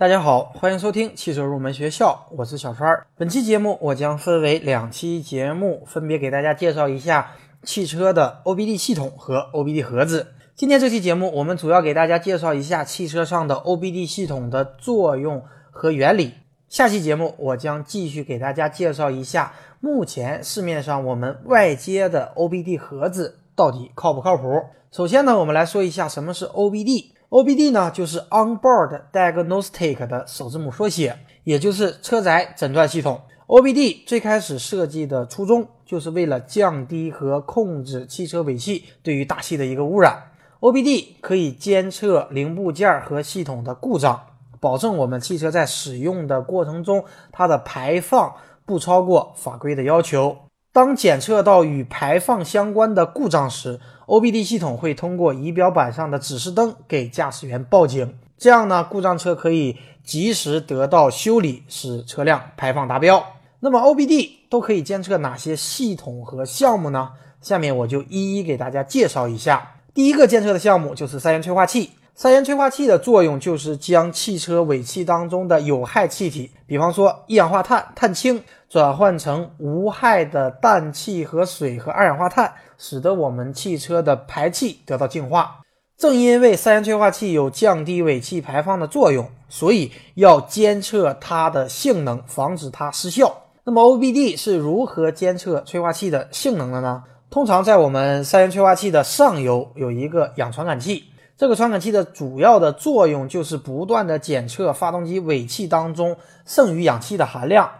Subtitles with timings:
[0.00, 2.88] 大家好，欢迎收听汽车入门学校，我是小川。
[3.18, 7.32] 本期节目我将分为两期节目，分别给大家介绍一下
[7.64, 10.28] 汽车的 OBD 系统和 OBD 盒子。
[10.54, 16.32] 今天这期节目，我们主要给大家介绍一下汽车上的 OBD 系统的作用和原理。
[16.70, 24.62] 下期节目我将继续给大家介绍一下目前市面上我们外接的 OBD 盒子到底靠不靠谱。
[24.90, 27.10] 首先呢，我们来说一下什么是 OBD。
[27.30, 33.20] OBD 呢，就是 Onboard Diagnostic 的首字母缩写，也就是车载诊断系统。
[33.46, 40.20] OBD 最开始设计的初衷，就是为了降低和控制汽车尾气对于大气的一个污染。
[40.58, 44.20] OBD 可以监测零部件和系统的故障，
[44.58, 48.34] 保证我们汽车在使用的过程中，它的排放
[48.66, 50.36] 不超过法规的要求。
[50.72, 63.24] 当检测到与排放相关的故障时，OBD 系统会通过仪表板上的指示灯给驾驶员报警，这样呢，故障车可以及时得到修理，使车辆排放达标。
[63.58, 67.10] 那么 OBD 都可以监测哪些系统和项目呢？
[67.40, 69.74] 下面我就一一给大家介绍一下。
[69.92, 71.90] 第一个监测的项目就是三元催化器。
[72.20, 85.60] 三元催化器的作用就是将汽车尾气当中的有害气体，比方说一氧化碳、碳氢，转换成无害的氮气和水和二氧化碳，使得我们汽车的排气得到净化。
[85.96, 93.34] 正因为三元催化器有降低尾气排放的作用，所以要监测它的性能，防止它失效。
[93.64, 97.02] 那么 OBD 是如何监测催化器的性能的呢？
[97.30, 101.04] 通常在我们三元催化器的上游有一个氧传感器。
[101.40, 107.70] 这个传感器的主要的作用就是不断的检测发动机尾气当中剩余氧气的含量。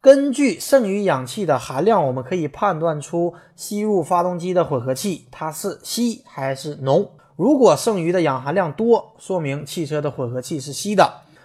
[0.00, 7.10] 根据剩余氧气的含量，我们可以判断出吸入发动机的混合气它是稀还是浓。
[7.36, 11.04] 如果剩余的氧含量多，说明汽车的混合气是稀的；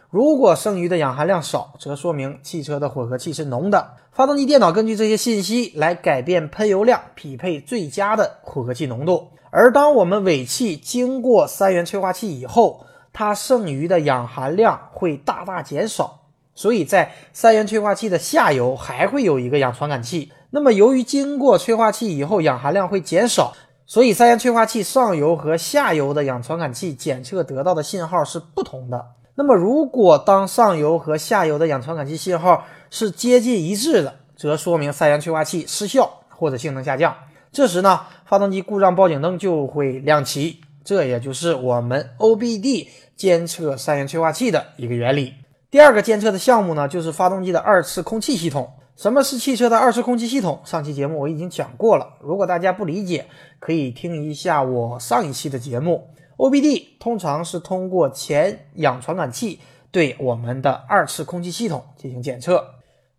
[0.10, 3.94] 如果剩余的氧含量少，则说明汽车的混合气是浓的。
[4.12, 9.28] 发动机电脑根据这些信息来改变喷油量，匹配最佳的混合气浓度。
[9.50, 16.22] 而当我们尾气经过三元催化器以后，它剩余的氧含量会大大减少，
[16.54, 20.32] 所以在三元催化器的下游还会有一个氧传感器。
[20.52, 23.54] 那么由于经过催化器以后氧含量会减少，
[23.86, 29.06] 所以三元催化器上游和下游的氧传感器检测得到的信号是不同的。
[29.36, 37.14] 那么如果当上游和下游的氧传感器信号是接近一致的，则说明三元催化器失效或者性能下降。
[37.52, 45.34] 这时呢，发动机故障报警灯就会亮起，这也就是我们 OBD 监测三元催化器的一个原理。
[45.70, 48.72] 第二个监测的项目呢，就是发动机的二次空气系统。
[48.96, 50.62] 什么是汽车的二次空气系统？
[50.64, 53.26] 上期节目我已经讲过了，如果大家不理解，
[53.60, 56.08] 可以听一下我上一期的节目。
[56.38, 59.60] OBD 通常是通过前氧传感器
[59.92, 62.64] 对我们的二次空气系统进行检测。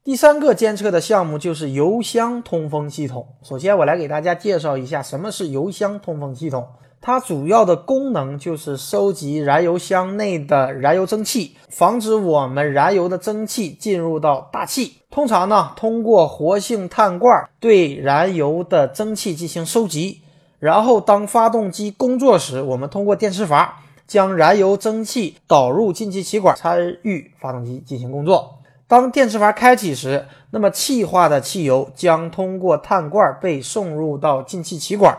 [0.04, 3.26] 第三个监测的项目就是油箱通风系统。
[3.42, 6.66] 首先，我来给大家介绍一下什么是油箱通风系统。
[7.00, 14.94] 它主要的功能就是收集燃油箱内的燃油蒸汽，防止我们燃油的蒸汽进入到大气。
[15.10, 20.22] 通常呢，通过活性炭罐对燃油的蒸汽进行收集，
[20.66, 28.58] 然后当发动机工作时，我们通过电磁阀将燃油蒸汽导入进气歧管，参与发动机进行工作。
[28.88, 35.16] 当电磁阀开启时，那么气化的汽油将通过碳罐被送入到进气歧管。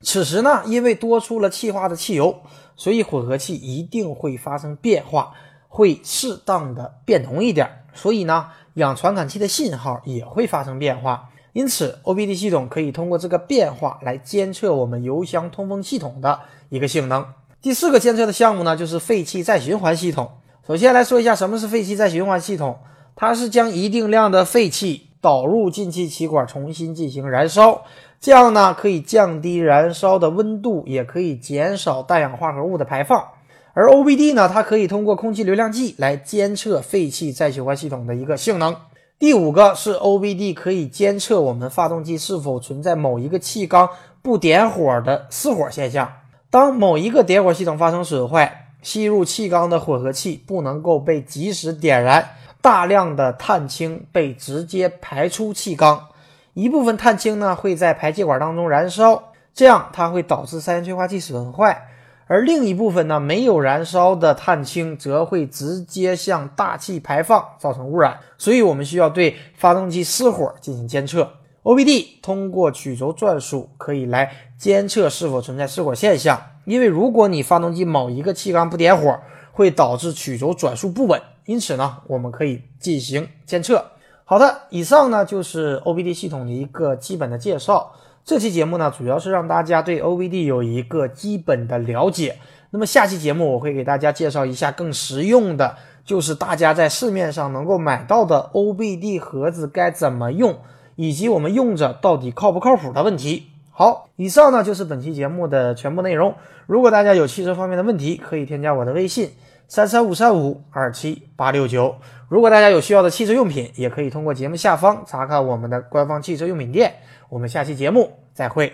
[0.00, 2.34] 此时呢，因为多出了气化的汽油，
[2.74, 5.34] 所以混合气一定会发生变化，
[5.68, 7.68] 会适当的变浓一点。
[7.92, 11.28] 所以呢，氧传感器的信号也会发生变化。
[11.56, 17.24] 因此，OBD 系统可以通过这个变化来监测我们油箱通风系统的一个性能。
[17.62, 20.30] 第四个监测的项目呢，就是废气再循环系统。
[20.66, 22.76] 首先来说一下什么是废气再循环系统。
[23.14, 27.84] 它是将一定量的废气导入进气歧管，重新进行燃烧，
[28.20, 33.28] 这样呢可以降低燃烧的温度，也可以减少氮氧化合物的排放。
[33.72, 38.76] 而 OBD 呢，它可以通过空气流量计来监测废气再循环系统的一个性能。
[39.18, 43.88] 第五个是 OBD 可以监测我们发动机是否存在某一个气缸
[44.20, 46.12] 不点火的失火现象。
[46.50, 52.28] 当某一个点火系统发生损坏，吸入气缸的混合气不能够被及时点燃。
[52.60, 56.08] 大量的碳氢被直接排出气缸，
[56.52, 61.88] 一部分碳氢呢会在排气管当中燃烧，这样它会导致三元催化器损坏，
[62.26, 68.18] 而另一部分呢没有燃烧的碳氢则会直接向大气排放，造成污染。
[68.36, 71.30] 所以我们需要对发动机失火进行监测。
[71.62, 79.18] OBD 通过曲轴转速可以来监测是否存在失火现象，因为如果你发动机某一个气缸不点火，
[79.52, 81.20] 会导致曲轴转速不稳。
[81.44, 83.84] 因此呢，我们可以进行监测。
[84.24, 87.92] 好的，以上呢就是 OBD 系统的一个基本的介绍。
[88.26, 92.38] 这期节目呢，主要是让大家对 OBD 有一个基本的了解。
[92.70, 100.58] 那么下期节目我会给大家介绍一下更实用的，就是大家在市面上能够买到的 OBD 盒子该怎么用，
[100.96, 103.46] 以及我们用着到底靠不靠谱的问题。
[103.70, 106.34] 好，以上呢就是本期节目的全部内容。
[106.66, 109.30] 如果大家有汽车方面的问题，可以添加我的微信
[109.68, 111.96] 三三五三五二七八六九。
[112.28, 116.94] 如果大家有需要的汽车用品，也可以通过节目下方查看我们的官方汽车用品店。
[117.28, 118.72] 我们下期节目再会。